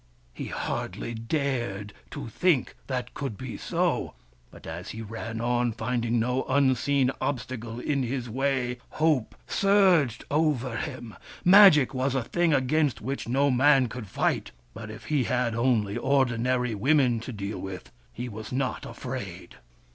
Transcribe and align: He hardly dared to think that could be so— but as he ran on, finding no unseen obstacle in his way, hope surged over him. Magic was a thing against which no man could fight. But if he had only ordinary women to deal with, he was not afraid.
He 0.33 0.45
hardly 0.45 1.13
dared 1.13 1.93
to 2.09 2.27
think 2.27 2.73
that 2.87 3.13
could 3.13 3.37
be 3.37 3.55
so— 3.55 4.15
but 4.51 4.65
as 4.65 4.89
he 4.89 5.03
ran 5.03 5.39
on, 5.39 5.71
finding 5.73 6.19
no 6.19 6.43
unseen 6.45 7.11
obstacle 7.21 7.79
in 7.79 8.01
his 8.01 8.27
way, 8.27 8.79
hope 8.97 9.35
surged 9.45 10.23
over 10.31 10.75
him. 10.75 11.15
Magic 11.45 11.93
was 11.93 12.15
a 12.15 12.23
thing 12.23 12.51
against 12.51 12.99
which 12.99 13.29
no 13.29 13.51
man 13.51 13.85
could 13.89 14.07
fight. 14.07 14.49
But 14.73 14.89
if 14.89 15.03
he 15.05 15.25
had 15.25 15.53
only 15.53 15.97
ordinary 15.97 16.73
women 16.73 17.19
to 17.19 17.31
deal 17.31 17.59
with, 17.59 17.91
he 18.11 18.27
was 18.27 18.51
not 18.51 18.87
afraid. 18.87 19.57